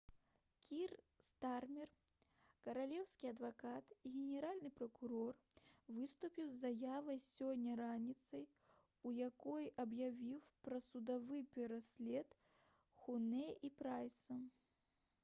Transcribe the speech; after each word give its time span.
кір 0.67 0.91
стармер 1.23 1.89
каралеўскі 2.67 3.27
адвакат 3.31 3.91
і 4.09 4.13
генеральны 4.13 4.71
пракурор 4.79 5.37
выступіў 5.97 6.49
з 6.53 6.57
заявай 6.63 7.21
сёння 7.25 7.75
раніцай 7.81 8.47
у 9.09 9.11
якой 9.27 9.69
аб'явіў 9.85 10.39
пра 10.69 10.79
судовы 10.87 11.43
пераслед 11.59 12.37
хунэ 13.03 13.47
і 13.69 13.71
прайса 13.83 14.39